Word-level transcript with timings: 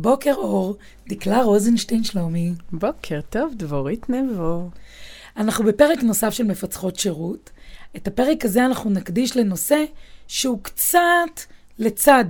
בוקר 0.00 0.34
אור, 0.34 0.76
דקלה 1.08 1.42
רוזנשטיין 1.42 2.04
שלומי. 2.04 2.52
בוקר 2.72 3.20
טוב, 3.30 3.52
דבורית 3.56 4.10
נבו. 4.10 4.70
אנחנו 5.36 5.64
בפרק 5.64 6.02
נוסף 6.02 6.30
של 6.30 6.44
מפצחות 6.44 6.96
שירות. 6.96 7.50
את 7.96 8.08
הפרק 8.08 8.44
הזה 8.44 8.64
אנחנו 8.64 8.90
נקדיש 8.90 9.36
לנושא 9.36 9.84
שהוא 10.28 10.58
קצת 10.62 11.40
לצד 11.78 12.24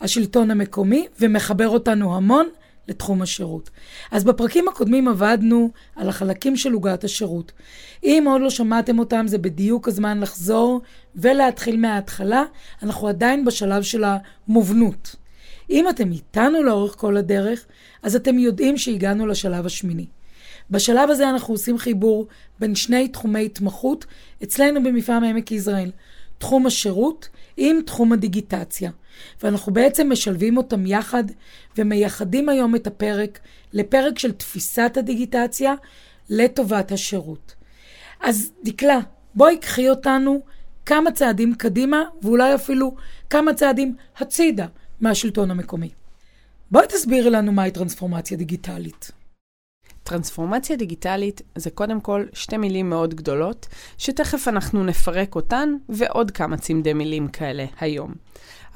השלטון 0.00 0.50
המקומי 0.50 1.06
ומחבר 1.20 1.68
אותנו 1.68 2.16
המון 2.16 2.48
לתחום 2.88 3.22
השירות. 3.22 3.70
אז 4.10 4.24
בפרקים 4.24 4.68
הקודמים 4.68 5.08
עבדנו 5.08 5.70
על 5.96 6.08
החלקים 6.08 6.56
של 6.56 6.72
עוגת 6.72 7.04
השירות. 7.04 7.52
אם 8.04 8.24
עוד 8.26 8.40
לא 8.40 8.50
שמעתם 8.50 8.98
אותם, 8.98 9.26
זה 9.28 9.38
בדיוק 9.38 9.88
הזמן 9.88 10.20
לחזור 10.20 10.80
ולהתחיל 11.16 11.76
מההתחלה. 11.76 12.44
אנחנו 12.82 13.08
עדיין 13.08 13.44
בשלב 13.44 13.82
של 13.82 14.04
המובנות. 14.04 15.19
אם 15.70 15.88
אתם 15.88 16.12
איתנו 16.12 16.62
לאורך 16.62 16.94
כל 16.98 17.16
הדרך, 17.16 17.66
אז 18.02 18.16
אתם 18.16 18.38
יודעים 18.38 18.76
שהגענו 18.76 19.26
לשלב 19.26 19.66
השמיני. 19.66 20.06
בשלב 20.70 21.10
הזה 21.10 21.30
אנחנו 21.30 21.54
עושים 21.54 21.78
חיבור 21.78 22.26
בין 22.58 22.74
שני 22.74 23.08
תחומי 23.08 23.46
התמחות 23.46 24.06
אצלנו 24.42 24.82
במפעם 24.82 25.24
עמק 25.24 25.52
יזרעאל. 25.52 25.90
תחום 26.38 26.66
השירות 26.66 27.28
עם 27.56 27.80
תחום 27.86 28.12
הדיגיטציה. 28.12 28.90
ואנחנו 29.42 29.72
בעצם 29.72 30.12
משלבים 30.12 30.56
אותם 30.56 30.86
יחד 30.86 31.24
ומייחדים 31.78 32.48
היום 32.48 32.76
את 32.76 32.86
הפרק 32.86 33.38
לפרק 33.72 34.18
של 34.18 34.32
תפיסת 34.32 34.92
הדיגיטציה 34.96 35.74
לטובת 36.30 36.92
השירות. 36.92 37.54
אז 38.20 38.52
דקלה, 38.64 38.98
בואי 39.34 39.58
קחי 39.58 39.90
אותנו 39.90 40.40
כמה 40.86 41.12
צעדים 41.12 41.54
קדימה 41.54 42.02
ואולי 42.22 42.54
אפילו 42.54 42.94
כמה 43.30 43.54
צעדים 43.54 43.94
הצידה 44.18 44.66
מהשלטון 45.00 45.50
המקומי. 45.50 45.90
בואי 46.70 46.86
תסבירי 46.88 47.30
לנו 47.30 47.52
מהי 47.52 47.70
טרנספורמציה 47.70 48.36
דיגיטלית. 48.36 49.10
טרנספורמציה 50.02 50.76
דיגיטלית 50.76 51.42
זה 51.54 51.70
קודם 51.70 52.00
כל 52.00 52.24
שתי 52.32 52.56
מילים 52.56 52.90
מאוד 52.90 53.14
גדולות, 53.14 53.66
שתכף 53.98 54.48
אנחנו 54.48 54.84
נפרק 54.84 55.34
אותן, 55.34 55.74
ועוד 55.88 56.30
כמה 56.30 56.56
צמדי 56.56 56.92
מילים 56.92 57.28
כאלה 57.28 57.64
היום. 57.80 58.14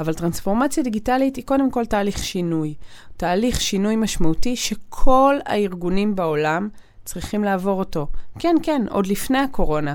אבל 0.01 0.15
טרנספורמציה 0.15 0.83
דיגיטלית 0.83 1.37
היא 1.37 1.45
קודם 1.45 1.71
כל 1.71 1.87
תהליך 1.87 2.19
שינוי. 2.19 2.75
תהליך 3.17 3.61
שינוי 3.61 3.97
משמעותי 3.97 4.57
שכל 4.57 5.37
הארגונים 5.47 6.17
בעולם 6.17 6.69
צריכים 7.05 7.45
לעבור 7.45 7.79
אותו. 7.79 8.07
כן, 8.39 8.57
כן, 8.63 8.83
עוד 8.91 9.07
לפני 9.07 9.39
הקורונה. 9.39 9.95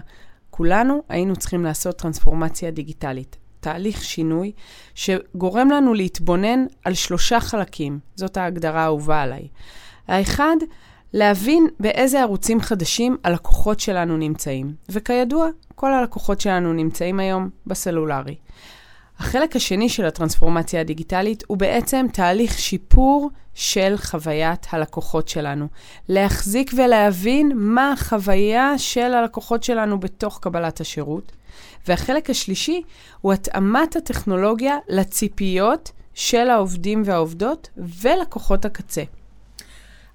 כולנו 0.49 1.03
היינו 1.09 1.35
צריכים 1.35 1.63
לעשות 1.63 1.97
טרנספורמציה 1.97 2.71
דיגיטלית. 2.71 3.37
תהליך 3.59 4.03
שינוי 4.03 4.51
שגורם 4.95 5.69
לנו 5.71 5.93
להתבונן 5.93 6.65
על 6.85 6.93
שלושה 6.93 7.39
חלקים. 7.39 7.99
זאת 8.15 8.37
ההגדרה 8.37 8.81
האהובה 8.81 9.21
עליי. 9.21 9.47
האחד, 10.07 10.55
להבין 11.13 11.67
באיזה 11.79 12.21
ערוצים 12.21 12.61
חדשים 12.61 13.17
הלקוחות 13.23 13.79
שלנו 13.79 14.17
נמצאים. 14.17 14.73
וכידוע, 14.89 15.47
כל 15.75 15.93
הלקוחות 15.93 16.41
שלנו 16.41 16.73
נמצאים 16.73 17.19
היום 17.19 17.49
בסלולרי. 17.67 18.35
החלק 19.19 19.55
השני 19.55 19.89
של 19.89 20.05
הטרנספורמציה 20.05 20.81
הדיגיטלית 20.81 21.43
הוא 21.47 21.57
בעצם 21.57 22.05
תהליך 22.13 22.59
שיפור 22.59 23.29
של 23.53 23.95
חוויית 23.97 24.67
הלקוחות 24.71 25.27
שלנו. 25.27 25.67
להחזיק 26.09 26.71
ולהבין 26.75 27.51
מה 27.55 27.91
החוויה 27.91 28.77
של 28.77 29.13
הלקוחות 29.13 29.63
שלנו 29.63 29.99
בתוך 29.99 30.39
קבלת 30.41 30.81
השירות. 30.81 31.31
והחלק 31.87 32.29
השלישי 32.29 32.81
הוא 33.21 33.33
התאמת 33.33 33.95
הטכנולוגיה 33.95 34.77
לציפיות 34.89 35.91
של 36.13 36.49
העובדים 36.49 37.01
והעובדות 37.05 37.69
ולקוחות 37.77 38.65
הקצה. 38.65 39.03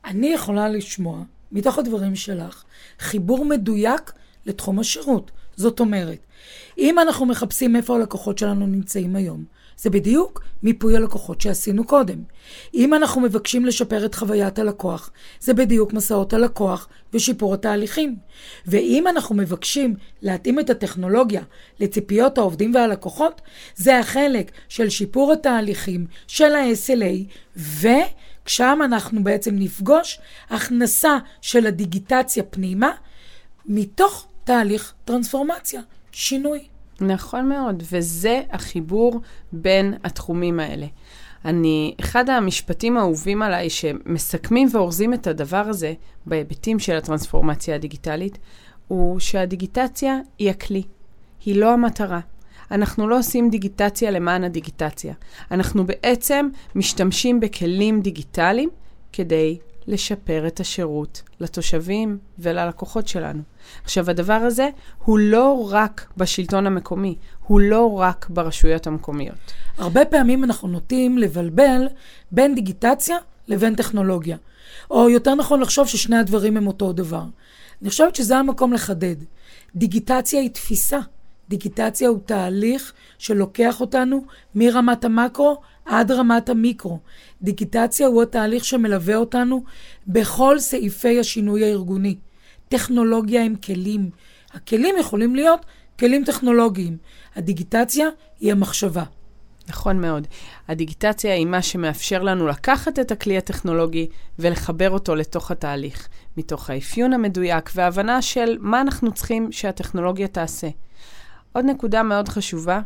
אני 0.05 0.27
יכולה 0.27 0.69
לשמוע, 0.69 1.23
מתוך 1.53 1.79
הדברים 1.79 2.17
שלך, 2.17 2.65
חיבור 2.99 3.45
מדויק 3.45 4.13
לתחום 4.47 4.79
השירות. 4.79 5.31
זאת 5.57 5.81
אומרת, 5.81 6.19
אם 6.79 6.99
אנחנו 6.99 7.27
מחפשים 7.27 7.77
איפה 7.77 7.97
הלקוחות 7.97 8.39
שלנו 8.39 8.67
נמצאים 8.67 9.17
היום, 9.17 9.45
זה 9.77 9.91
בדיוק 9.91 10.45
מיפוי 10.63 10.97
הלקוחות 10.97 11.41
שעשינו 11.41 11.85
קודם. 11.85 12.19
אם 12.75 12.95
אנחנו 12.95 13.21
מבקשים 13.21 13.65
לשפר 13.67 14.05
את 14.05 14.15
חוויית 14.15 14.59
הלקוח, 14.59 15.11
זה 15.41 15.55
בדיוק 15.55 15.93
מסעות 15.93 16.33
הלקוח 16.33 16.89
ושיפור 17.13 17.55
התהליכים. 17.55 18.17
ואם 18.67 19.07
אנחנו 19.07 19.35
מבקשים 19.35 19.95
להתאים 20.23 20.61
את 20.61 20.71
הטכנולוגיה 20.71 21.43
לציפיות 21.81 22.39
העובדים 22.39 22.75
והלקוחות, 22.75 23.41
זה 23.77 23.99
החלק 23.99 24.51
של 24.69 24.89
שיפור 24.89 25.33
התהליכים 25.33 26.07
של 26.27 26.55
ה-SLA, 26.55 27.61
ושם 27.81 28.81
אנחנו 28.85 29.25
בעצם 29.25 29.55
נפגוש 29.55 30.21
הכנסה 30.51 31.19
של 31.41 31.67
הדיגיטציה 31.67 32.43
פנימה, 32.43 32.91
מתוך 33.67 34.27
תהליך 34.45 34.93
טרנספורמציה, 35.05 35.81
שינוי. 36.15 36.65
נכון 37.01 37.49
מאוד, 37.49 37.83
וזה 37.93 38.43
החיבור 38.51 39.21
בין 39.53 39.95
התחומים 40.05 40.61
האלה. 40.61 40.87
אני, 41.45 41.95
אחד 42.01 42.31
המשפטים 42.31 42.97
האהובים 42.97 43.43
עליי 43.43 43.71
שמסכמים 43.71 44.69
ואורזים 44.73 45.15
את 45.15 45.27
הדבר 45.27 45.57
הזה 45.69 45.95
בהיבטים 46.27 46.79
של 46.79 46.97
הטרנספורמציה 46.97 47.75
הדיגיטלית, 47.75 48.39
הוא 48.89 49.21
שהדיגיטציה 49.21 50.19
היא 50.39 50.51
הכלי, 50.51 50.83
היא 51.45 51.57
לא 51.57 51.73
המטרה. 51.73 52.21
אנחנו 52.71 53.09
לא 53.09 53.19
עושים 53.19 53.51
דיגיטציה 53.51 54.11
למען 54.11 54.45
הדיגיטציה. 54.45 55.15
אנחנו 55.51 55.87
בעצם 55.87 56.49
משתמשים 56.75 57.41
בכלים 57.41 58.01
דיגיטליים 58.01 58.71
כדי 59.13 59.59
לשפר 59.87 60.47
את 60.47 60.61
השירות 60.61 61.23
לתושבים 61.41 62.19
וללקוחות 62.39 63.09
שלנו. 63.09 63.43
עכשיו, 63.85 64.11
הדבר 64.11 64.33
הזה 64.33 64.69
הוא 65.05 65.19
לא 65.19 65.69
רק 65.71 66.09
בשלטון 66.17 66.67
המקומי, 66.67 67.17
הוא 67.47 67.61
לא 67.61 67.99
רק 67.99 68.27
ברשויות 68.31 68.87
המקומיות. 68.87 69.53
הרבה 69.79 70.05
פעמים 70.05 70.45
אנחנו 70.45 70.69
נוטים 70.69 71.19
לבלבל 71.19 71.89
בין 72.31 72.55
דיגיטציה 72.55 73.17
לבין 73.49 73.75
טכנולוגיה. 73.75 74.37
או 74.91 75.11
יותר 75.11 75.35
נכון 75.35 75.61
לחשוב 75.61 75.89
ששני 75.89 76.17
הדברים 76.17 76.57
הם 76.57 76.67
אותו 76.67 76.93
דבר. 76.93 77.25
אני 77.83 77.91
חושבת 77.91 78.17
שזה 78.17 78.37
המקום 78.37 78.73
לחדד. 78.73 79.17
דיגיטציה 79.77 80.41
היא 80.41 80.51
תפיסה. 80.51 80.99
דיגיטציה 81.49 82.09
הוא 82.09 82.19
תהליך 82.27 82.93
שלוקח 83.19 83.81
אותנו 83.81 84.25
מרמת 84.55 85.05
המקרו 85.05 85.61
עד 85.85 86.11
רמת 86.11 86.49
המיקרו. 86.49 86.99
דיגיטציה 87.43 88.07
הוא 88.07 88.23
התהליך 88.23 88.65
שמלווה 88.65 89.17
אותנו 89.17 89.65
בכל 90.07 90.59
סעיפי 90.59 91.21
השינוי 91.21 91.65
הארגוני. 91.65 92.17
טכנולוגיה 92.69 93.45
הם 93.45 93.57
כלים. 93.57 94.11
הכלים 94.53 94.95
יכולים 95.01 95.35
להיות 95.35 95.61
כלים 95.99 96.25
טכנולוגיים. 96.25 96.97
הדיגיטציה 97.37 98.09
היא 98.41 98.53
המחשבה. 98.53 99.05
נכון 99.69 100.01
מאוד. 100.01 100.27
הדיגיטציה 100.69 101.35
היא 101.35 101.47
מה 101.47 101.63
שמאפשר 101.63 102.23
לנו 102.23 102.47
לקחת 102.47 102.99
את 102.99 103.13
הכלי 103.13 103.39
הטכנולוגי 103.39 104.09
ולחבר 104.39 104.91
אותו 104.91 105.15
לתוך 105.15 105.51
התהליך, 105.51 106.09
מתוך 106.37 106.71
האפיון 106.71 107.13
המדויק 107.13 107.71
וההבנה 107.75 108.23
של 108.23 108.57
מה 108.61 108.81
אנחנו 108.81 109.13
צריכים 109.13 109.53
שהטכנולוגיה 109.53 110.29
תעשה. 110.29 110.69
עוד 111.53 111.65
נקודה 111.65 112.03
מאוד 112.03 112.29
חשובה, 112.29 112.81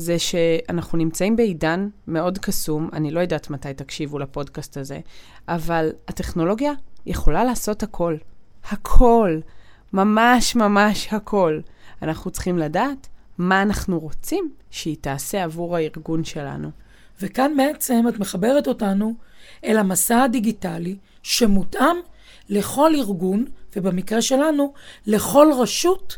זה 0.00 0.18
שאנחנו 0.18 0.98
נמצאים 0.98 1.36
בעידן 1.36 1.88
מאוד 2.06 2.38
קסום, 2.38 2.88
אני 2.92 3.10
לא 3.10 3.20
יודעת 3.20 3.50
מתי 3.50 3.74
תקשיבו 3.74 4.18
לפודקאסט 4.18 4.76
הזה, 4.76 5.00
אבל 5.48 5.90
הטכנולוגיה 6.08 6.72
יכולה 7.06 7.44
לעשות 7.44 7.82
הכל. 7.82 8.16
הכל. 8.70 9.40
ממש 9.92 10.56
ממש 10.56 11.08
הכל. 11.12 11.60
אנחנו 12.02 12.30
צריכים 12.30 12.58
לדעת 12.58 13.08
מה 13.38 13.62
אנחנו 13.62 13.98
רוצים 13.98 14.52
שהיא 14.70 14.96
תעשה 15.00 15.44
עבור 15.44 15.76
הארגון 15.76 16.24
שלנו. 16.24 16.70
וכאן 17.22 17.56
בעצם 17.56 18.04
את 18.08 18.18
מחברת 18.18 18.68
אותנו 18.68 19.14
אל 19.64 19.78
המסע 19.78 20.22
הדיגיטלי 20.22 20.96
שמותאם 21.22 21.96
לכל 22.48 22.94
ארגון, 22.94 23.44
ובמקרה 23.76 24.22
שלנו, 24.22 24.72
לכל 25.06 25.52
רשות 25.58 26.16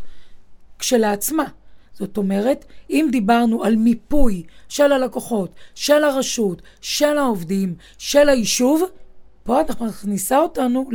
כשלעצמה. 0.78 1.44
זאת 1.92 2.16
אומרת, 2.16 2.64
אם 2.90 3.08
דיברנו 3.12 3.64
על 3.64 3.76
מיפוי 3.76 4.42
של 4.68 4.92
הלקוחות, 4.92 5.54
של 5.74 6.04
הרשות, 6.04 6.62
של 6.80 7.18
העובדים, 7.18 7.74
של 7.98 8.28
היישוב, 8.28 8.82
פה 9.42 9.60
את 9.60 9.80
מכניסה 9.80 10.38
אותנו 10.38 10.88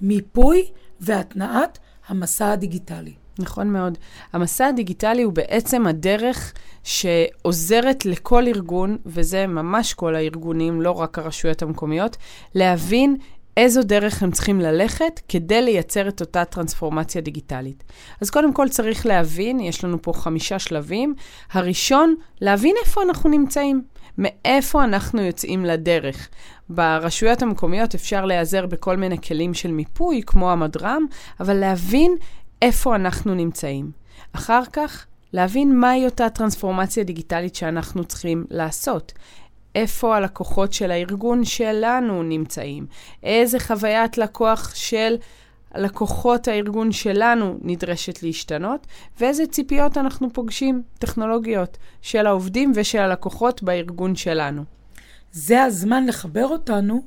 מיפוי 0.00 0.64
והתנעת 1.00 1.78
המסע 2.08 2.52
הדיגיטלי. 2.52 3.14
נכון 3.38 3.72
מאוד. 3.72 3.98
המסע 4.32 4.66
הדיגיטלי 4.66 5.22
הוא 5.22 5.32
בעצם 5.32 5.86
הדרך 5.86 6.52
שעוזרת 6.84 8.06
לכל 8.06 8.46
ארגון, 8.46 8.96
וזה 9.06 9.46
ממש 9.46 9.94
כל 9.94 10.14
הארגונים, 10.14 10.82
לא 10.82 10.90
רק 10.90 11.18
הרשויות 11.18 11.62
המקומיות, 11.62 12.16
להבין 12.54 13.16
איזו 13.56 13.82
דרך 13.82 14.22
הם 14.22 14.30
צריכים 14.30 14.60
ללכת 14.60 15.20
כדי 15.28 15.62
לייצר 15.62 16.08
את 16.08 16.20
אותה 16.20 16.44
טרנספורמציה 16.44 17.20
דיגיטלית. 17.20 17.84
אז 18.20 18.30
קודם 18.30 18.52
כל 18.52 18.68
צריך 18.68 19.06
להבין, 19.06 19.60
יש 19.60 19.84
לנו 19.84 20.02
פה 20.02 20.12
חמישה 20.12 20.58
שלבים. 20.58 21.14
הראשון, 21.52 22.14
להבין 22.40 22.74
איפה 22.84 23.02
אנחנו 23.02 23.30
נמצאים. 23.30 23.82
מאיפה 24.18 24.84
אנחנו 24.84 25.22
יוצאים 25.22 25.64
לדרך. 25.64 26.28
ברשויות 26.68 27.42
המקומיות 27.42 27.94
אפשר 27.94 28.24
להיעזר 28.24 28.66
בכל 28.66 28.96
מיני 28.96 29.20
כלים 29.20 29.54
של 29.54 29.70
מיפוי, 29.70 30.22
כמו 30.26 30.52
המדרם, 30.52 31.06
אבל 31.40 31.54
להבין 31.54 32.16
איפה 32.62 32.94
אנחנו 32.94 33.34
נמצאים. 33.34 33.90
אחר 34.32 34.62
כך, 34.72 35.06
להבין 35.32 35.78
מהי 35.78 36.04
אותה 36.04 36.30
טרנספורמציה 36.30 37.04
דיגיטלית 37.04 37.54
שאנחנו 37.54 38.04
צריכים 38.04 38.44
לעשות. 38.50 39.12
איפה 39.76 40.16
הלקוחות 40.16 40.72
של 40.72 40.90
הארגון 40.90 41.44
שלנו 41.44 42.22
נמצאים, 42.22 42.86
איזה 43.22 43.60
חוויית 43.60 44.18
לקוח 44.18 44.74
של 44.74 45.16
לקוחות 45.74 46.48
הארגון 46.48 46.92
שלנו 46.92 47.58
נדרשת 47.62 48.22
להשתנות, 48.22 48.86
ואיזה 49.20 49.46
ציפיות 49.46 49.98
אנחנו 49.98 50.32
פוגשים 50.32 50.82
טכנולוגיות 50.98 51.76
של 52.02 52.26
העובדים 52.26 52.72
ושל 52.74 52.98
הלקוחות 52.98 53.62
בארגון 53.62 54.16
שלנו. 54.16 54.64
זה 55.32 55.62
הזמן 55.62 56.06
לחבר 56.06 56.46
אותנו 56.46 57.02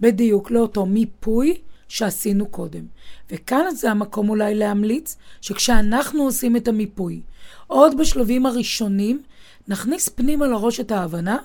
בדיוק 0.00 0.50
לאותו 0.50 0.86
מיפוי 0.86 1.60
שעשינו 1.88 2.46
קודם. 2.46 2.84
וכאן 3.30 3.64
זה 3.74 3.90
המקום 3.90 4.28
אולי 4.28 4.54
להמליץ 4.54 5.16
שכשאנחנו 5.40 6.22
עושים 6.22 6.56
את 6.56 6.68
המיפוי, 6.68 7.20
עוד 7.66 7.98
בשלבים 7.98 8.46
הראשונים, 8.46 9.22
נכניס 9.68 10.08
פנימה 10.08 10.46
לראש 10.46 10.80
את 10.80 10.92
ההבנה 10.92 11.36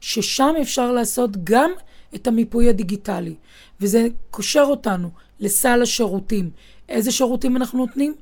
ששם 0.00 0.54
אפשר 0.62 0.92
לעשות 0.92 1.44
גם 1.44 1.70
את 2.14 2.26
המיפוי 2.26 2.68
הדיגיטלי. 2.68 3.34
וזה 3.80 4.08
קושר 4.30 4.64
אותנו 4.66 5.10
לסל 5.40 5.82
השירותים. 5.82 6.50
איזה 6.88 7.12
שירותים 7.12 7.56
אנחנו 7.56 7.78
נותנים? 7.78 8.14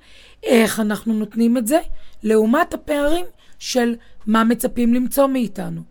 איך 0.43 0.81
אנחנו 0.81 1.15
נותנים 1.15 1.57
את 1.57 1.67
זה? 1.67 1.79
לעומת 2.23 2.75
הפערים 2.75 3.27
של 3.59 3.97
מה 4.27 4.45
מצפים 4.45 4.95
למצוא 4.95 5.27
מאיתנו. 5.27 5.83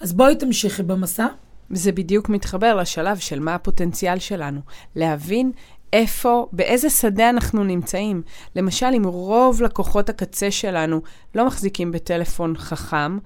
אז 0.00 0.12
בואי 0.12 0.36
תמשיכי 0.36 0.82
במסע. 0.82 1.26
זה 1.70 1.92
בדיוק 1.92 2.28
מתחבר 2.28 2.74
לשלב 2.74 3.18
של 3.18 3.40
מה 3.40 3.54
הפוטנציאל 3.54 4.18
שלנו. 4.18 4.60
להבין 4.96 5.52
איפה, 5.92 6.46
באיזה 6.52 6.90
שדה 6.90 7.30
אנחנו 7.30 7.64
נמצאים. 7.64 8.22
למשל, 8.56 8.86
אם 8.96 9.04
רוב 9.04 9.62
לקוחות 9.62 10.08
הקצה 10.08 10.50
שלנו 10.50 11.00
לא 11.34 11.46
מחזיקים 11.46 11.92
בטלפון 11.92 12.56
חכם, 12.56 13.18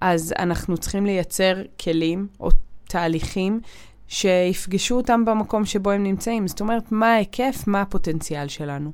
אז 0.00 0.34
אנחנו 0.38 0.78
צריכים 0.78 1.06
לייצר 1.06 1.54
כלים 1.80 2.26
או 2.40 2.48
תהליכים 2.88 3.60
שיפגשו 4.08 4.96
אותם 4.96 5.24
במקום 5.24 5.64
שבו 5.64 5.90
הם 5.90 6.02
נמצאים. 6.02 6.48
זאת 6.48 6.60
אומרת, 6.60 6.92
מה 6.92 7.14
ההיקף, 7.14 7.64
מה 7.66 7.80
הפוטנציאל 7.80 8.48
שלנו. 8.48 8.92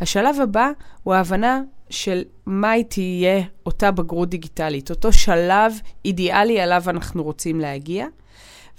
השלב 0.00 0.40
הבא 0.40 0.70
הוא 1.02 1.14
ההבנה 1.14 1.60
של 1.90 2.22
מהי 2.46 2.84
תהיה 2.84 3.42
אותה 3.66 3.90
בגרות 3.90 4.28
דיגיטלית, 4.28 4.90
אותו 4.90 5.12
שלב 5.12 5.72
אידיאלי 6.04 6.60
עליו 6.60 6.82
אנחנו 6.86 7.22
רוצים 7.22 7.60
להגיע. 7.60 8.06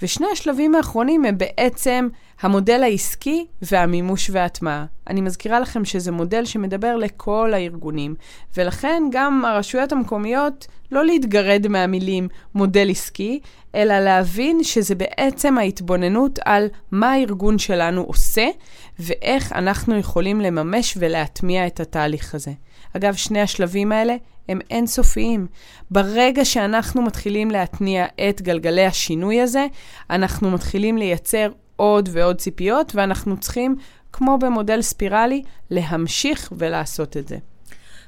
ושני 0.03 0.27
השלבים 0.31 0.75
האחרונים 0.75 1.25
הם 1.25 1.37
בעצם 1.37 2.07
המודל 2.41 2.83
העסקי 2.83 3.45
והמימוש 3.61 4.29
וההטמעה. 4.29 4.85
אני 5.07 5.21
מזכירה 5.21 5.59
לכם 5.59 5.85
שזה 5.85 6.11
מודל 6.11 6.45
שמדבר 6.45 6.95
לכל 6.95 7.53
הארגונים, 7.53 8.15
ולכן 8.57 9.03
גם 9.11 9.45
הרשויות 9.45 9.91
המקומיות 9.91 10.67
לא 10.91 11.05
להתגרד 11.05 11.67
מהמילים 11.67 12.27
מודל 12.55 12.89
עסקי, 12.91 13.39
אלא 13.75 13.99
להבין 13.99 14.63
שזה 14.63 14.95
בעצם 14.95 15.57
ההתבוננות 15.57 16.39
על 16.45 16.67
מה 16.91 17.11
הארגון 17.11 17.59
שלנו 17.59 18.01
עושה, 18.01 18.47
ואיך 18.99 19.51
אנחנו 19.51 19.97
יכולים 19.97 20.41
לממש 20.41 20.97
ולהטמיע 20.99 21.67
את 21.67 21.79
התהליך 21.79 22.35
הזה. 22.35 22.51
אגב, 22.97 23.13
שני 23.13 23.41
השלבים 23.41 23.91
האלה 23.91 24.15
הם 24.49 24.59
אינסופיים. 24.69 25.47
ברגע 25.91 26.45
שאנחנו 26.45 27.01
מתחילים 27.01 27.51
להתניע 27.51 28.05
את 28.29 28.41
גלגלי 28.41 28.85
השינוי 28.85 29.41
הזה, 29.41 29.67
אנחנו 30.09 30.51
מתחילים 30.51 30.97
לייצר 30.97 31.49
עוד 31.75 32.09
ועוד 32.11 32.37
ציפיות, 32.37 32.91
ואנחנו 32.95 33.37
צריכים, 33.37 33.75
כמו 34.13 34.37
במודל 34.37 34.81
ספירלי, 34.81 35.43
להמשיך 35.69 36.53
ולעשות 36.57 37.17
את 37.17 37.27
זה. 37.27 37.37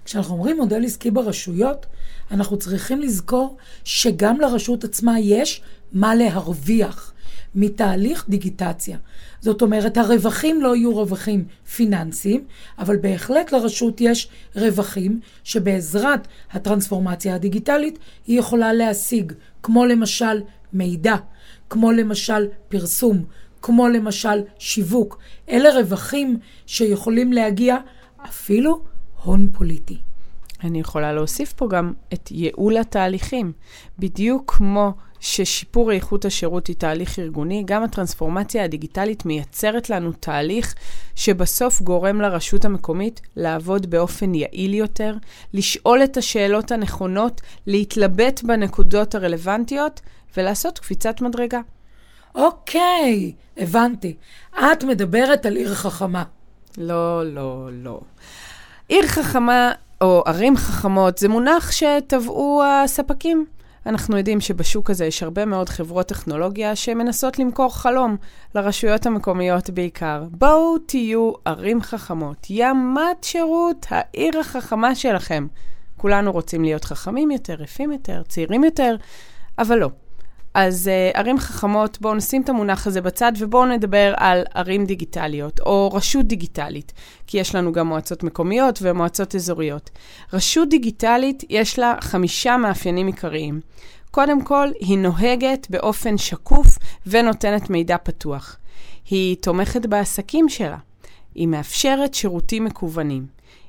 כשאנחנו 0.06 0.34
אומרים 0.34 0.58
מודל 0.58 0.86
עסקי 0.86 1.12
ברשויות, 1.12 1.86
אנחנו 2.32 2.58
צריכים 2.58 3.02
לזכור 3.02 3.58
שגם 3.84 4.40
לרשות 4.40 4.84
עצמה 4.84 5.20
יש 5.20 5.62
מה 5.94 6.16
להרוויח 6.16 7.14
מתהליך 7.56 8.26
דיגיטציה. 8.30 8.98
זאת 9.42 9.62
אומרת, 9.62 9.98
הרווחים 9.98 10.62
לא 10.62 10.76
יהיו 10.76 10.96
רווחים 10.96 11.46
פיננסיים, 11.76 12.44
אבל 12.80 12.98
בהחלט 12.98 13.52
לרשות 13.52 14.02
יש 14.02 14.30
רווחים 14.56 15.20
שבעזרת 15.44 16.28
הטרנספורמציה 16.52 17.36
הדיגיטלית 17.36 18.00
היא 18.28 18.40
יכולה 18.40 18.74
להשיג, 18.74 19.34
כמו 19.64 19.86
למשל 19.86 20.42
מידע, 20.74 21.16
כמו 21.70 21.92
למשל 21.92 22.48
פרסום, 22.68 23.24
כמו 23.62 23.88
למשל 23.88 24.42
שיווק. 24.60 25.20
אלה 25.50 25.70
רווחים 25.70 26.40
שיכולים 26.66 27.34
להגיע 27.34 27.78
אפילו 28.26 28.82
הון 29.24 29.50
פוליטי. 29.54 29.98
אני 30.64 30.80
יכולה 30.80 31.14
להוסיף 31.14 31.54
פה 31.54 31.68
גם 31.68 31.94
את 32.14 32.32
ייעול 32.32 32.78
התהליכים. 32.78 33.52
בדיוק 34.00 34.54
כמו 34.58 34.94
ששיפור 35.26 35.92
איכות 35.92 36.26
השירות 36.26 36.68
היא 36.68 36.76
תהליך 36.76 37.20
ארגוני, 37.20 37.64
גם 37.66 37.84
הטרנספורמציה 37.84 38.64
הדיגיטלית 38.64 39.26
מייצרת 39.26 39.90
לנו 39.90 40.12
תהליך 40.12 40.76
שבסוף 41.16 41.82
גורם 41.82 42.22
לרשות 42.22 42.66
המקומית 42.66 43.22
לעבוד 43.36 43.90
באופן 43.90 44.36
יעיל 44.36 44.74
יותר, 44.74 45.16
לשאול 45.54 46.04
את 46.04 46.18
השאלות 46.18 46.72
הנכונות, 46.72 47.42
להתלבט 47.68 48.44
בנקודות 48.44 49.16
הרלוונטיות 49.16 50.02
ולעשות 50.38 50.80
קפיצת 50.80 51.22
מדרגה. 51.22 51.62
אוקיי, 52.36 53.34
הבנתי. 53.58 54.16
את 54.60 54.84
מדברת 54.84 55.46
על 55.46 55.56
עיר 55.56 55.76
חכמה. 55.76 56.24
לא, 56.78 57.34
לא, 57.34 57.70
לא. 57.72 58.00
עיר 58.88 59.08
חכמה 59.08 59.72
או 60.02 60.24
ערים 60.26 60.58
חכמות 60.58 61.18
זה 61.18 61.30
מונח 61.30 61.72
שטבעו 61.72 62.64
הספקים. 62.66 63.46
אנחנו 63.86 64.18
יודעים 64.18 64.42
שבשוק 64.42 64.90
הזה 64.90 65.06
יש 65.06 65.24
הרבה 65.24 65.46
מאוד 65.46 65.70
חברות 65.70 66.08
טכנולוגיה 66.08 66.76
שמנסות 66.76 67.40
למכור 67.40 67.76
חלום 67.76 68.18
לרשויות 68.56 69.06
המקומיות 69.06 69.70
בעיקר. 69.70 70.24
בואו 70.32 70.78
תהיו 70.78 71.32
ערים 71.46 71.82
חכמות, 71.82 72.48
ימת 72.50 73.24
שירות, 73.24 73.86
העיר 73.90 74.40
החכמה 74.40 74.96
שלכם. 74.96 75.48
כולנו 75.98 76.32
רוצים 76.32 76.64
להיות 76.64 76.86
חכמים 76.86 77.32
יותר, 77.32 77.62
יפים 77.64 77.92
יותר, 77.92 78.22
צעירים 78.28 78.64
יותר, 78.64 78.96
אבל 79.60 79.78
לא. 79.78 79.90
אז 80.56 80.90
uh, 81.14 81.18
ערים 81.18 81.40
חכמות, 81.40 81.98
בואו 82.02 82.16
נשים 82.16 82.42
את 82.42 82.50
המונח 82.50 82.88
הזה 82.88 83.02
בצד 83.02 83.32
ובואו 83.40 83.66
נדבר 83.66 84.14
על 84.18 84.44
ערים 84.54 84.86
דיגיטליות 84.86 85.60
או 85.60 85.92
רשות 85.94 86.26
דיגיטלית, 86.26 86.94
כי 87.28 87.38
יש 87.38 87.56
לנו 87.56 87.72
גם 87.72 87.88
מועצות 87.88 88.24
מקומיות 88.24 88.80
ומועצות 88.82 89.36
אזוריות. 89.36 89.90
רשות 90.34 90.70
דיגיטלית 90.70 91.44
יש 91.50 91.80
לה 91.80 91.96
חמישה 92.02 92.58
מאפיינים 92.58 93.08
עיקריים. 93.08 93.62
קודם 94.12 94.42
כל, 94.42 94.68
היא 94.80 94.98
נוהגת 94.98 95.68
באופן 95.70 96.18
שקוף 96.18 96.78
ונותנת 97.08 97.70
מידע 97.70 97.98
פתוח. 98.04 98.58
היא 99.10 99.36
תומכת 99.42 99.86
בעסקים 99.86 100.50
שלה. 100.50 100.78
היא 101.36 101.48
מאפשרת 101.48 102.14
שירותים 102.14 102.64
מקוונים. 102.64 103.26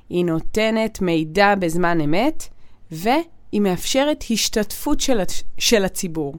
היא 0.09 0.25
נותנת 0.25 1.01
מידע 1.01 1.55
בזמן 1.55 2.01
אמת, 2.01 2.43
והיא 2.91 3.61
מאפשרת 3.61 4.23
השתתפות 4.31 4.99
של, 4.99 5.19
של 5.57 5.85
הציבור. 5.85 6.35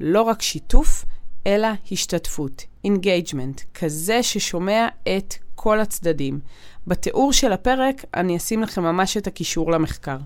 לא 0.00 0.22
רק 0.22 0.42
שיתוף, 0.42 1.04
אלא 1.46 1.68
השתתפות, 1.92 2.64
engagement, 2.84 3.60
כזה 3.74 4.22
ששומע 4.22 4.88
את 5.16 5.34
כל 5.54 5.80
הצדדים. 5.80 6.40
בתיאור 6.86 7.32
של 7.32 7.52
הפרק 7.52 8.04
אני 8.14 8.36
אשים 8.36 8.62
לכם 8.62 8.82
ממש 8.82 9.16
את 9.16 9.26
הקישור 9.26 9.72
למחקר. 9.72 10.16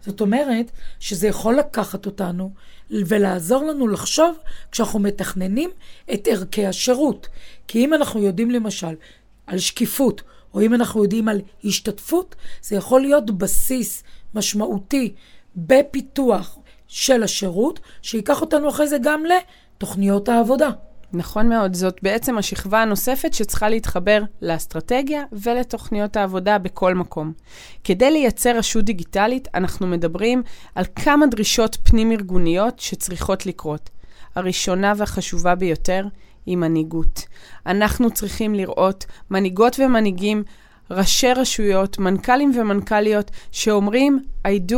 זאת 0.00 0.20
אומרת 0.20 0.70
שזה 1.00 1.28
יכול 1.28 1.58
לקחת 1.58 2.06
אותנו 2.06 2.52
ולעזור 2.90 3.64
לנו 3.64 3.88
לחשוב 3.88 4.36
כשאנחנו 4.72 4.98
מתכננים 4.98 5.70
את 6.14 6.28
ערכי 6.30 6.66
השירות. 6.66 7.28
כי 7.68 7.84
אם 7.84 7.94
אנחנו 7.94 8.22
יודעים 8.22 8.50
למשל 8.50 8.94
על 9.46 9.58
שקיפות, 9.58 10.22
או 10.54 10.60
אם 10.60 10.74
אנחנו 10.74 11.02
יודעים 11.02 11.28
על 11.28 11.40
השתתפות, 11.64 12.34
זה 12.62 12.76
יכול 12.76 13.00
להיות 13.00 13.30
בסיס 13.30 14.02
משמעותי 14.34 15.14
בפיתוח 15.56 16.58
של 16.92 17.22
השירות, 17.22 17.80
שייקח 18.02 18.40
אותנו 18.40 18.68
אחרי 18.68 18.88
זה 18.88 18.96
גם 19.02 19.22
לתוכניות 19.24 20.28
העבודה. 20.28 20.68
נכון 21.12 21.48
מאוד, 21.48 21.74
זאת 21.74 21.96
בעצם 22.02 22.38
השכבה 22.38 22.82
הנוספת 22.82 23.34
שצריכה 23.34 23.68
להתחבר 23.68 24.22
לאסטרטגיה 24.42 25.22
ולתוכניות 25.32 26.16
העבודה 26.16 26.58
בכל 26.58 26.94
מקום. 26.94 27.32
כדי 27.84 28.10
לייצר 28.10 28.56
רשות 28.56 28.84
דיגיטלית, 28.84 29.48
אנחנו 29.54 29.86
מדברים 29.86 30.42
על 30.74 30.84
כמה 30.96 31.26
דרישות 31.26 31.76
פנים-ארגוניות 31.82 32.80
שצריכות 32.80 33.46
לקרות. 33.46 33.90
הראשונה 34.34 34.92
והחשובה 34.96 35.54
ביותר 35.54 36.04
היא 36.46 36.56
מנהיגות. 36.56 37.22
אנחנו 37.66 38.10
צריכים 38.10 38.54
לראות 38.54 39.06
מנהיגות 39.30 39.76
ומנהיגים, 39.78 40.42
ראשי 40.90 41.32
רשויות, 41.32 41.98
מנכ"לים 41.98 42.52
ומנכ"ליות, 42.54 43.30
שאומרים, 43.52 44.20
I 44.46 44.70
do, 44.72 44.76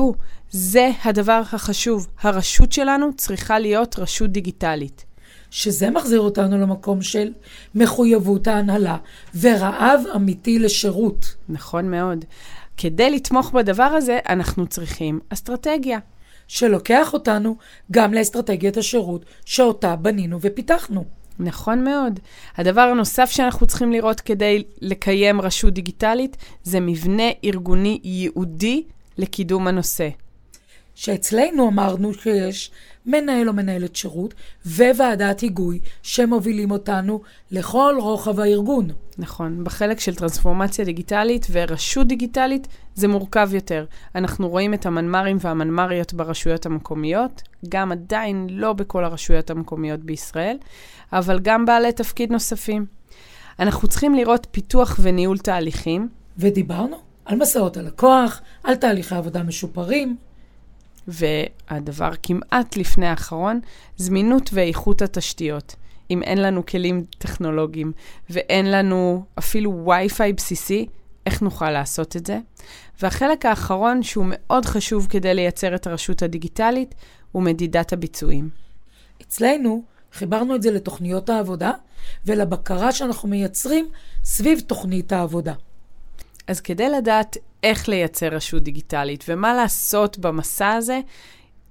זה 0.51 0.91
הדבר 1.05 1.43
החשוב. 1.53 2.07
הרשות 2.21 2.73
שלנו 2.73 3.11
צריכה 3.17 3.59
להיות 3.59 3.99
רשות 3.99 4.31
דיגיטלית. 4.31 5.05
שזה 5.51 5.91
מחזיר 5.91 6.21
אותנו 6.21 6.59
למקום 6.59 7.03
של 7.03 7.33
מחויבות 7.75 8.47
ההנהלה 8.47 8.97
ורעב 9.41 10.01
אמיתי 10.17 10.59
לשירות. 10.59 11.35
נכון 11.49 11.91
מאוד. 11.91 12.25
כדי 12.77 13.11
לתמוך 13.11 13.53
בדבר 13.53 13.83
הזה, 13.83 14.19
אנחנו 14.29 14.67
צריכים 14.67 15.21
אסטרטגיה. 15.29 15.99
שלוקח 16.49 17.13
אותנו 17.13 17.57
גם 17.91 18.15
לאסטרטגיית 18.15 18.77
השירות 18.77 19.25
שאותה 19.45 19.97
בנינו 19.97 20.39
ופיתחנו. 20.41 21.05
נכון 21.39 21.85
מאוד. 21.85 22.21
הדבר 22.57 22.81
הנוסף 22.81 23.31
שאנחנו 23.31 23.67
צריכים 23.67 23.93
לראות 23.93 24.21
כדי 24.21 24.63
לקיים 24.81 25.41
רשות 25.41 25.75
דיגיטלית 25.75 26.37
זה 26.63 26.81
מבנה 26.81 27.31
ארגוני 27.45 28.01
ייעודי 28.05 28.83
לקידום 29.19 29.67
הנושא. 29.67 30.09
שאצלנו 30.95 31.69
אמרנו 31.69 32.15
שיש 32.15 32.71
מנהל 33.07 33.49
או 33.49 33.53
מנהלת 33.53 33.97
שירות 33.97 34.35
וועדת 34.67 35.41
היגוי 35.41 35.81
שמובילים 36.03 36.71
אותנו 36.71 37.21
לכל 37.51 37.95
רוחב 37.99 38.41
הארגון. 38.41 38.89
נכון, 39.19 39.65
בחלק 39.65 40.01
של 40.01 40.15
טרנספורמציה 40.15 40.85
דיגיטלית 40.85 41.47
ורשות 41.51 42.07
דיגיטלית 42.07 42.69
זה 42.95 43.09
מורכב 43.09 43.55
יותר. 43.55 43.85
אנחנו 44.15 44.49
רואים 44.49 44.75
את 44.75 44.87
המנמ"רים 44.87 45.37
והמנמ"ריות 45.41 46.15
ברשויות 46.15 46.67
המקומיות, 46.67 47.43
גם 47.69 47.93
עדיין 47.93 48.47
לא 48.51 48.73
בכל 48.73 49.05
הרשויות 49.05 49.51
המקומיות 49.51 50.01
בישראל, 50.01 50.57
אבל 51.13 51.39
גם 51.43 51.67
בעלי 51.67 51.93
תפקיד 51.93 52.33
נוספים. 52.33 52.87
אנחנו 53.59 53.89
צריכים 53.89 54.15
לראות 54.15 54.47
פיתוח 54.51 54.99
וניהול 55.03 55.39
תהליכים. 55.39 56.09
ודיברנו 56.39 56.97
על 57.25 57.39
מסעות 57.39 57.77
הלקוח, 57.77 58.41
על 58.65 58.75
תהליכי 58.75 59.15
עבודה 59.15 59.43
משופרים. 59.43 60.17
והדבר 61.09 62.11
כמעט 62.23 62.77
לפני 62.77 63.07
האחרון, 63.07 63.61
זמינות 63.97 64.51
ואיכות 64.53 65.03
התשתיות. 65.03 65.77
אם 66.11 66.23
אין 66.23 66.43
לנו 66.43 66.67
כלים 66.67 67.05
טכנולוגיים 67.19 67.93
ואין 68.31 68.71
לנו 68.71 69.25
אפילו 69.39 69.85
וי-פיי 69.87 70.33
בסיסי, 70.33 70.87
איך 71.27 71.43
נוכל 71.43 71.71
לעשות 71.71 72.17
את 72.17 72.27
זה? 72.27 72.39
והחלק 73.03 73.47
האחרון, 73.47 74.03
שהוא 74.03 74.27
מאוד 74.29 74.67
חשוב 74.67 75.07
כדי 75.11 75.35
לייצר 75.35 75.75
את 75.75 75.87
הרשות 75.87 76.23
הדיגיטלית, 76.23 76.95
הוא 77.33 77.43
מדידת 77.43 77.93
הביצועים. 77.93 78.49
אצלנו 79.23 79.83
חיברנו 80.13 80.55
את 80.55 80.63
זה 80.63 80.71
לתוכניות 80.71 81.31
העבודה 81.31 81.73
ולבקרה 82.27 82.93
שאנחנו 82.93 83.29
מייצרים 83.29 83.89
סביב 84.25 84.61
תוכנית 84.61 85.13
העבודה. 85.13 85.55
אז 86.47 86.61
כדי 86.61 86.89
לדעת 86.89 87.37
איך 87.63 87.89
לייצר 87.89 88.29
רשות 88.29 88.63
דיגיטלית 88.63 89.25
ומה 89.29 89.55
לעשות 89.55 90.19
במסע 90.19 90.73
הזה, 90.73 91.01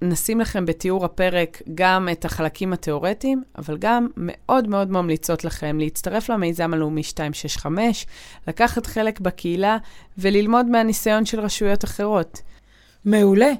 נשים 0.02 0.40
לכם 0.40 0.66
בתיאור 0.66 1.04
הפרק 1.04 1.62
גם 1.74 2.08
את 2.12 2.24
החלקים 2.24 2.72
התיאורטיים, 2.72 3.42
אבל 3.58 3.76
גם 3.78 4.08
מאוד 4.16 4.68
מאוד 4.68 4.90
ממליצות 4.90 5.44
לכם 5.44 5.78
להצטרף 5.80 6.28
למיזם 6.28 6.74
הלאומי 6.74 7.00
265, 7.00 8.06
לקחת 8.48 8.86
חלק 8.86 9.20
בקהילה 9.20 9.78
וללמוד 10.18 10.66
מהניסיון 10.66 11.26
של 11.26 11.40
רשויות 11.40 11.84
אחרות. 11.84 12.40
מעולה. 13.04 13.52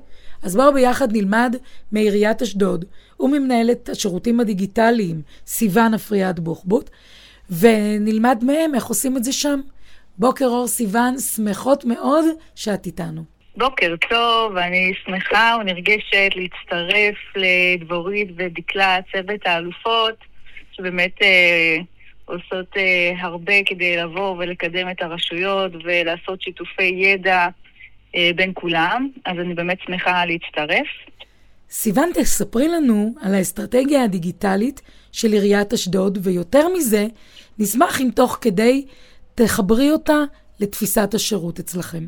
אז 0.43 0.57
בואו 0.57 0.73
ביחד 0.73 1.13
נלמד 1.13 1.57
מעיריית 1.93 2.43
אשדוד 2.43 2.85
וממנהלת 3.21 3.89
השירותים 3.89 4.41
הדיגיטליים 4.41 5.23
סיוון 5.47 5.95
אפריאט 5.95 6.39
בוחבוט, 6.39 6.91
ונלמד 7.51 8.45
מהם 8.45 8.75
איך 8.75 8.87
עושים 8.87 9.17
את 9.17 9.25
זה 9.25 9.33
שם. 9.33 9.61
בוקר 10.19 10.45
אור 10.45 10.67
סיוון, 10.67 11.19
שמחות 11.19 11.85
מאוד 11.85 12.25
שאת 12.55 12.87
איתנו. 12.87 13.25
בוקר 13.57 13.95
טוב, 14.11 14.57
אני 14.57 14.93
שמחה 15.05 15.57
ונרגשת 15.61 16.31
להצטרף 16.37 17.17
לדבורית 17.37 18.29
ודקלה, 18.37 18.99
צוות 19.13 19.41
האלופות, 19.47 20.15
שבאמת 20.73 21.23
אה, 21.23 21.77
עושות 22.25 22.77
אה, 22.77 23.13
הרבה 23.21 23.65
כדי 23.67 23.97
לבוא 23.97 24.37
ולקדם 24.39 24.91
את 24.91 25.03
הרשויות 25.03 25.73
ולעשות 25.85 26.43
שיתופי 26.43 26.83
ידע 26.83 27.47
אה, 28.17 28.31
בין 28.37 28.51
כולם, 28.55 29.09
אז 29.25 29.37
אני 29.39 29.55
באמת 29.55 29.79
שמחה 29.87 30.25
להצטרף. 30.25 30.87
סיוון, 31.71 32.11
תספרי 32.15 32.69
לנו 32.69 33.15
על 33.23 33.35
האסטרטגיה 33.35 34.05
הדיגיטלית 34.05 34.81
של 35.13 35.33
עיריית 35.33 35.73
אשדוד, 35.73 36.19
ויותר 36.23 36.69
מזה, 36.77 37.07
נשמח 37.59 38.01
אם 38.01 38.09
תוך 38.15 38.39
כדי 38.41 38.85
תחברי 39.35 39.91
אותה 39.91 40.19
לתפיסת 40.61 41.15
השירות 41.15 41.59
אצלכם. 41.59 42.05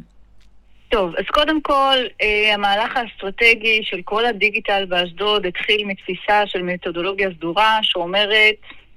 טוב, 0.89 1.17
אז 1.17 1.25
קודם 1.27 1.61
כל, 1.61 1.97
אה, 2.23 2.55
המהלך 2.55 2.97
האסטרטגי 2.97 3.81
של 3.83 4.01
כל 4.05 4.27
הדיגיטל 4.27 4.85
באשדוד 4.89 5.47
התחיל 5.47 5.87
מתפיסה 5.87 6.47
של 6.47 6.63
מתודולוגיה 6.63 7.29
סדורה 7.37 7.79
שאומרת, 7.83 8.55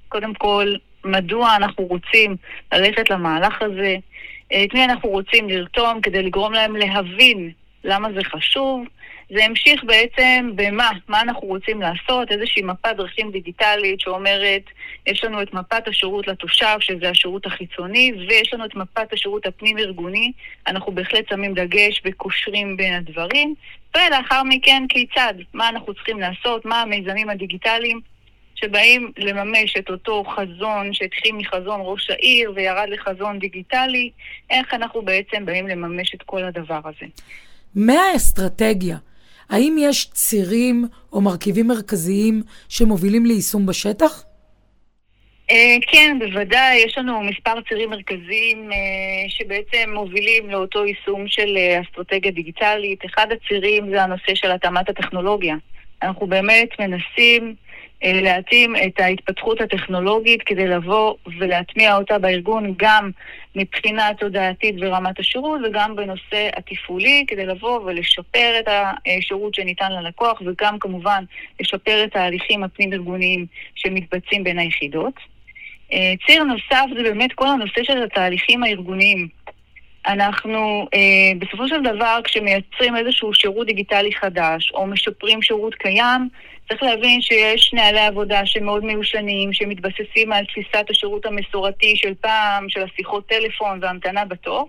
קודם 0.08 0.34
כל, 0.34 0.74
מדוע 1.04 1.56
אנחנו 1.56 1.84
רוצים 1.84 2.36
ללכת 2.72 3.10
למהלך 3.10 3.62
הזה, 3.62 3.96
את 4.46 4.74
מי 4.74 4.84
אנחנו 4.84 5.08
רוצים 5.08 5.48
לרתום 5.48 6.00
כדי 6.00 6.22
לגרום 6.22 6.52
להם 6.52 6.76
להבין 6.76 7.50
למה 7.84 8.08
זה 8.12 8.24
חשוב, 8.24 8.84
זה 9.34 9.44
המשיך 9.44 9.84
בעצם 9.84 10.50
במה, 10.54 10.90
מה 11.08 11.20
אנחנו 11.20 11.46
רוצים 11.48 11.80
לעשות, 11.80 12.30
איזושהי 12.30 12.62
מפת 12.62 12.96
דרכים 12.96 13.30
דיגיטלית 13.30 14.00
שאומרת, 14.00 14.62
יש 15.06 15.24
לנו 15.24 15.42
את 15.42 15.54
מפת 15.54 15.88
השירות 15.88 16.28
לתושב, 16.28 16.76
שזה 16.80 17.10
השירות 17.10 17.46
החיצוני, 17.46 18.12
ויש 18.28 18.54
לנו 18.54 18.64
את 18.64 18.74
מפת 18.74 19.12
השירות 19.12 19.46
הפנים-ארגוני. 19.46 20.32
אנחנו 20.66 20.92
בהחלט 20.92 21.28
שמים 21.28 21.54
דגש 21.54 22.02
וקושרים 22.04 22.76
בין 22.76 22.94
הדברים. 22.94 23.54
ולאחר 23.96 24.42
מכן, 24.42 24.82
כיצד, 24.88 25.34
מה 25.54 25.68
אנחנו 25.68 25.94
צריכים 25.94 26.20
לעשות, 26.20 26.64
מה 26.64 26.82
המיזמים 26.82 27.30
הדיגיטליים 27.30 28.00
שבאים 28.54 29.12
לממש 29.18 29.76
את 29.78 29.90
אותו 29.90 30.24
חזון 30.24 30.92
שהתחיל 30.92 31.34
מחזון 31.34 31.80
ראש 31.82 32.10
העיר 32.10 32.52
וירד 32.54 32.88
לחזון 32.88 33.38
דיגיטלי, 33.38 34.10
איך 34.50 34.74
אנחנו 34.74 35.02
בעצם 35.02 35.44
באים 35.44 35.68
לממש 35.68 36.14
את 36.14 36.22
כל 36.22 36.44
הדבר 36.44 36.80
הזה. 36.84 37.06
מהאסטרטגיה 37.74 38.96
האם 39.50 39.76
יש 39.78 40.10
צירים 40.10 40.84
או 41.12 41.20
מרכיבים 41.20 41.66
מרכזיים 41.66 42.42
שמובילים 42.68 43.26
ליישום 43.26 43.66
בשטח? 43.66 44.24
אה, 45.50 45.76
כן, 45.86 46.16
בוודאי. 46.18 46.76
יש 46.76 46.98
לנו 46.98 47.20
מספר 47.22 47.60
צירים 47.68 47.90
מרכזיים 47.90 48.72
אה, 48.72 49.28
שבעצם 49.28 49.90
מובילים 49.94 50.50
לאותו 50.50 50.86
יישום 50.86 51.28
של 51.28 51.56
אה, 51.56 51.80
אסטרטגיה 51.80 52.30
דיגיטלית. 52.32 53.04
אחד 53.04 53.26
הצירים 53.32 53.90
זה 53.90 54.02
הנושא 54.02 54.34
של 54.34 54.50
התאמת 54.50 54.88
הטכנולוגיה. 54.88 55.56
אנחנו 56.02 56.26
באמת 56.26 56.68
מנסים 56.78 57.54
להתאים 58.02 58.76
את 58.76 59.00
ההתפתחות 59.00 59.60
הטכנולוגית 59.60 60.42
כדי 60.42 60.66
לבוא 60.66 61.14
ולהטמיע 61.38 61.96
אותה 61.96 62.18
בארגון 62.18 62.74
גם 62.76 63.10
מבחינה 63.56 64.10
תודעתית 64.18 64.74
ורמת 64.80 65.18
השירות 65.18 65.60
וגם 65.64 65.96
בנושא 65.96 66.48
התפעולי 66.56 67.24
כדי 67.28 67.46
לבוא 67.46 67.80
ולשפר 67.80 68.52
את 68.60 68.68
השירות 68.68 69.54
שניתן 69.54 69.92
ללקוח 69.92 70.42
וגם 70.46 70.78
כמובן 70.78 71.24
לשפר 71.60 72.04
את 72.04 72.16
ההליכים 72.16 72.64
הפנים-ארגוניים 72.64 73.46
שמתבצעים 73.74 74.44
בין 74.44 74.58
היחידות. 74.58 75.14
אה, 75.92 76.12
ציר 76.26 76.42
נוסף 76.42 76.86
זה 76.96 77.02
באמת 77.02 77.32
כל 77.32 77.46
הנושא 77.46 77.82
של 77.82 78.02
התהליכים 78.02 78.62
הארגוניים. 78.62 79.28
אנחנו 80.06 80.86
אה, 80.94 81.38
בסופו 81.38 81.68
של 81.68 81.82
דבר, 81.82 82.20
כשמייצרים 82.24 82.96
איזשהו 82.96 83.34
שירות 83.34 83.66
דיגיטלי 83.66 84.12
חדש, 84.12 84.72
או 84.74 84.86
משפרים 84.86 85.42
שירות 85.42 85.74
קיים, 85.74 86.28
צריך 86.70 86.82
להבין 86.82 87.22
שיש 87.22 87.72
נהלי 87.72 88.00
עבודה 88.00 88.46
שמאוד 88.46 88.84
מיושנים, 88.84 89.52
שמתבססים 89.52 90.32
על 90.32 90.44
תפיסת 90.44 90.90
השירות 90.90 91.26
המסורתי 91.26 91.96
של 91.96 92.14
פעם, 92.20 92.68
של 92.68 92.82
השיחות 92.82 93.28
טלפון 93.28 93.78
והמתנה 93.82 94.24
בתור. 94.24 94.68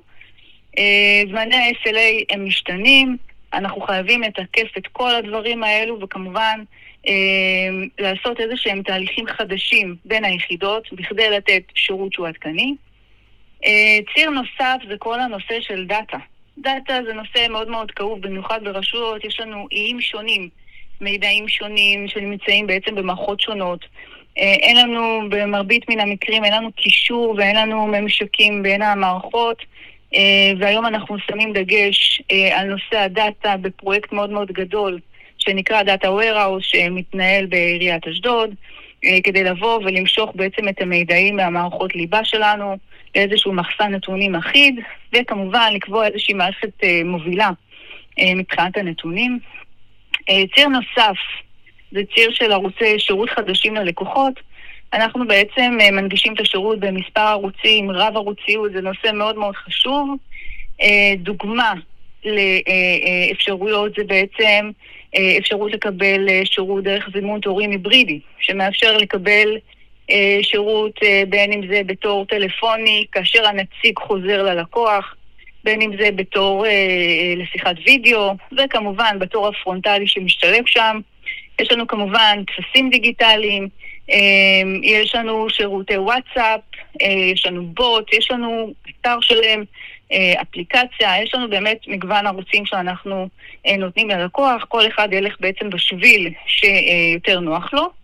אה, 0.77 1.21
זמני 1.29 1.55
ה-SLA 1.55 2.25
הם 2.29 2.45
משתנים, 2.45 3.17
אנחנו 3.53 3.81
חייבים 3.81 4.21
לתקף 4.21 4.77
את 4.77 4.87
כל 4.87 5.15
הדברים 5.15 5.63
האלו, 5.63 6.01
וכמובן 6.01 6.59
אה, 7.07 7.13
לעשות 7.99 8.39
איזה 8.39 8.57
שהם 8.57 8.81
תהליכים 8.83 9.27
חדשים 9.27 9.95
בין 10.05 10.25
היחידות, 10.25 10.93
בכדי 10.93 11.29
לתת 11.29 11.63
שירות 11.75 12.13
שהוא 12.13 12.27
עדכני. 12.27 12.75
אה, 13.65 13.99
ציר 14.13 14.29
נוסף 14.29 14.77
זה 14.89 14.95
כל 14.97 15.19
הנושא 15.19 15.61
של 15.61 15.85
דאטה. 15.85 16.17
דאטה 16.57 16.99
זה 17.05 17.13
נושא 17.13 17.47
מאוד 17.49 17.69
מאוד 17.69 17.91
כאוב, 17.91 18.21
במיוחד 18.21 18.63
ברשויות, 18.63 19.25
יש 19.25 19.39
לנו 19.39 19.67
איים 19.71 20.01
שונים, 20.01 20.49
מידעים 21.01 21.47
שונים 21.47 22.07
שנמצאים 22.07 22.67
בעצם 22.67 22.95
במערכות 22.95 23.41
שונות, 23.41 23.85
אין 24.37 24.77
לנו, 24.77 25.21
במרבית 25.29 25.89
מן 25.89 25.99
המקרים, 25.99 26.43
אין 26.43 26.53
לנו 26.53 26.71
קישור 26.71 27.35
ואין 27.37 27.55
לנו 27.55 27.87
ממשקים 27.87 28.63
בין 28.63 28.81
המערכות, 28.81 29.57
והיום 30.59 30.85
אנחנו 30.85 31.19
שמים 31.19 31.53
דגש 31.53 32.21
על 32.51 32.67
נושא 32.67 32.97
הדאטה 32.97 33.57
בפרויקט 33.57 34.11
מאוד 34.11 34.29
מאוד 34.29 34.51
גדול 34.51 34.99
שנקרא 35.37 35.81
Data 35.81 36.05
Warehouse, 36.05 36.61
שמתנהל 36.61 37.45
בעיריית 37.45 38.07
אשדוד, 38.07 38.49
כדי 39.23 39.43
לבוא 39.43 39.75
ולמשוך 39.75 40.31
בעצם 40.35 40.69
את 40.69 40.81
המידעים 40.81 41.35
מהמערכות 41.35 41.95
ליבה 41.95 42.25
שלנו 42.25 42.77
לאיזשהו 43.15 43.53
מחסן 43.53 43.93
נתונים 43.93 44.35
אחיד, 44.35 44.79
וכמובן 45.13 45.71
לקבוע 45.73 46.07
איזושהי 46.07 46.33
מערכת 46.33 46.83
מובילה 47.05 47.49
מבחינת 48.35 48.77
הנתונים. 48.77 49.39
ציר 50.55 50.67
נוסף 50.67 51.17
זה 51.91 52.01
ציר 52.15 52.31
של 52.31 52.51
ערוצי 52.51 52.99
שירות 52.99 53.29
חדשים 53.29 53.75
ללקוחות. 53.75 54.33
אנחנו 54.93 55.27
בעצם 55.27 55.77
מנגישים 55.91 56.33
את 56.33 56.39
השירות 56.39 56.79
במספר 56.79 57.21
ערוצים, 57.21 57.91
רב 57.91 58.15
ערוציות, 58.15 58.71
זה 58.71 58.81
נושא 58.81 59.11
מאוד 59.13 59.37
מאוד 59.37 59.55
חשוב. 59.55 60.15
דוגמה 61.17 61.73
לאפשרויות 62.25 63.91
זה 63.97 64.03
בעצם 64.03 64.71
אפשרות 65.39 65.71
לקבל 65.71 66.27
שירות 66.43 66.83
דרך 66.83 67.09
זימון 67.13 67.39
תורים 67.39 67.71
היברידי, 67.71 68.19
שמאפשר 68.39 68.97
לקבל 68.97 69.57
שירות 70.41 70.99
בין 71.29 71.53
אם 71.53 71.67
זה 71.67 71.81
בתור 71.85 72.25
טלפוני, 72.25 73.05
כאשר 73.11 73.47
הנציג 73.47 73.99
חוזר 73.99 74.43
ללקוח, 74.43 75.15
בין 75.63 75.81
אם 75.81 75.91
זה 75.99 76.09
בתור 76.15 76.65
לשיחת 77.37 77.75
וידאו, 77.85 78.33
וכמובן 78.57 79.19
בתור 79.19 79.47
הפרונטלי 79.47 80.07
שמשתלב 80.07 80.65
שם. 80.65 80.99
יש 81.61 81.71
לנו 81.71 81.87
כמובן 81.87 82.43
טפסים 82.47 82.89
דיגיטליים, 82.89 83.67
יש 84.83 85.15
לנו 85.15 85.49
שירותי 85.49 85.97
וואטסאפ, 85.97 86.59
יש 87.33 87.45
לנו 87.45 87.65
בוט, 87.65 88.13
יש 88.13 88.31
לנו 88.31 88.73
אתר 89.01 89.17
שלם, 89.21 89.63
אפליקציה, 90.41 91.23
יש 91.23 91.35
לנו 91.35 91.49
באמת 91.49 91.77
מגוון 91.87 92.27
ערוצים 92.27 92.65
שאנחנו 92.65 93.27
נותנים 93.77 94.09
ללקוח, 94.09 94.65
כל 94.67 94.87
אחד 94.87 95.13
ילך 95.13 95.35
בעצם 95.39 95.69
בשביל 95.69 96.33
שיותר 96.47 97.39
נוח 97.39 97.73
לו. 97.73 98.00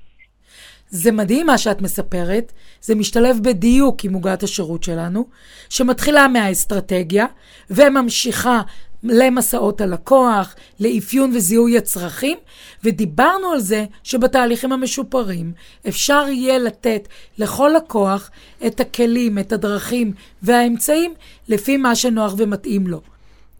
זה 0.89 1.11
מדהים 1.11 1.47
מה 1.47 1.57
שאת 1.57 1.81
מספרת, 1.81 2.51
זה 2.81 2.95
משתלב 2.95 3.37
בדיוק 3.41 4.03
עם 4.03 4.13
עוגת 4.13 4.43
השירות 4.43 4.83
שלנו, 4.83 5.25
שמתחילה 5.69 6.27
מהאסטרטגיה 6.27 7.25
וממשיכה 7.69 8.61
למסעות 9.03 9.81
הלקוח, 9.81 10.55
לאפיון 10.79 11.35
וזיהוי 11.35 11.77
הצרכים, 11.77 12.37
ודיברנו 12.83 13.51
על 13.51 13.59
זה 13.59 13.85
שבתהליכים 14.03 14.71
המשופרים 14.71 15.53
אפשר 15.87 16.25
יהיה 16.29 16.59
לתת 16.59 17.07
לכל 17.37 17.71
לקוח 17.77 18.31
את 18.67 18.79
הכלים, 18.79 19.39
את 19.39 19.51
הדרכים 19.51 20.13
והאמצעים 20.41 21.13
לפי 21.47 21.77
מה 21.77 21.95
שנוח 21.95 22.33
ומתאים 22.37 22.87
לו. 22.87 23.01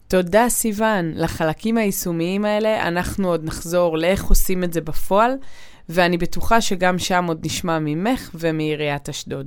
תודה, 0.08 0.48
סיוון. 0.48 1.12
לחלקים 1.14 1.76
היישומיים 1.76 2.44
האלה 2.44 2.88
אנחנו 2.88 3.28
עוד 3.28 3.44
נחזור 3.44 3.98
לאיך 3.98 4.24
עושים 4.24 4.64
את 4.64 4.72
זה 4.72 4.80
בפועל, 4.80 5.32
ואני 5.88 6.18
בטוחה 6.18 6.60
שגם 6.60 6.98
שם 6.98 7.24
עוד 7.28 7.46
נשמע 7.46 7.78
ממך 7.78 8.30
ומעיריית 8.34 9.08
אשדוד. 9.08 9.46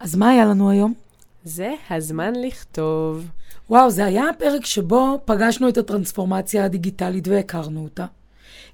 אז 0.00 0.16
מה 0.16 0.28
היה 0.28 0.44
לנו 0.44 0.70
היום? 0.70 0.94
זה 1.44 1.74
הזמן 1.90 2.32
לכתוב. 2.34 3.26
וואו, 3.70 3.90
זה 3.90 4.04
היה 4.04 4.28
הפרק 4.28 4.66
שבו 4.66 5.20
פגשנו 5.24 5.68
את 5.68 5.78
הטרנספורמציה 5.78 6.64
הדיגיטלית 6.64 7.28
והכרנו 7.28 7.84
אותה. 7.84 8.06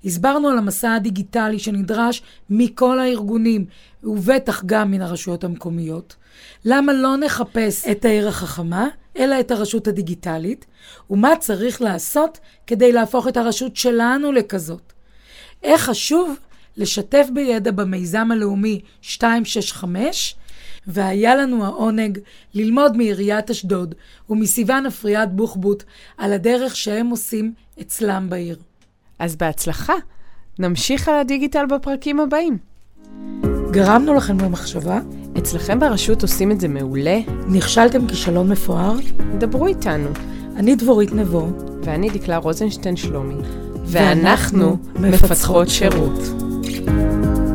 הסברנו 0.05 0.49
על 0.49 0.59
המסע 0.59 0.93
הדיגיטלי 0.93 1.59
שנדרש 1.59 2.23
מכל 2.50 3.00
הארגונים, 3.00 3.64
ובטח 4.05 4.64
גם 4.66 4.90
מן 4.90 5.03
הרשויות 5.03 5.44
המקומיות. 5.44 6.16
למה 6.64 6.92
לא 6.92 7.16
נחפש 7.16 7.88
את 7.88 8.05
העיר 8.05 8.29
החכמה, 8.29 8.88
אלא 9.18 9.40
את 9.40 9.51
הרשות 9.51 9.88
הדיגיטלית, 9.88 10.66
ומה 11.11 11.37
צריך 11.37 11.83
לעשות 11.83 12.38
כדי 12.66 12.92
להפוך 12.92 13.29
את 13.29 13.37
הרשות 13.37 13.77
שלנו 13.77 14.33
לכזאת. 14.33 14.92
איך 15.62 15.83
חשוב 15.83 16.37
לשתף 16.76 17.26
בידע 17.34 17.70
במיזם 17.70 18.28
הלאומי 18.32 18.80
265, 19.20 20.34
והיה 20.86 21.36
לנו 21.36 21.64
העונג 21.64 22.18
ללמוד 22.54 22.96
מעיריית 22.96 23.50
אשדוד 23.50 23.94
ומסיוון 24.30 24.86
אפריאט 24.86 25.28
בוחבוט 25.32 25.84
על 26.18 26.32
הדרך 26.32 26.76
שהם 26.76 27.06
עושים 27.06 27.52
אצלם 27.80 28.26
בעיר. 28.28 28.56
אז 29.18 29.36
בהצלחה. 29.36 29.94
נמשיך 30.58 31.08
על 31.08 31.14
הדיגיטל 31.14 31.66
בפרקים 31.66 32.20
הבאים. 32.20 32.58
גרמנו 33.70 34.14
לכם 34.14 34.38
במחשבה? 34.38 35.00
אצלכם 35.38 35.80
ברשות 35.80 36.22
עושים 36.22 36.52
את 36.52 36.60
זה 36.60 36.68
מעולה? 36.68 37.18
נכשלתם 37.48 38.08
כישלון 38.08 38.48
מפואר? 38.48 38.94
דברו 39.38 39.66
איתנו. 39.66 40.08
אני 40.56 40.74
דבורית 40.74 41.12
נבו. 41.12 41.48
ואני 41.82 42.10
דקלה 42.10 42.36
רוזנשטיין 42.36 42.96
שלומי. 42.96 43.42
ואנחנו 43.84 44.76
מפצחות 44.94 45.68
שירות. 45.68 46.20
שירות. 46.24 46.45
Música 46.80 47.45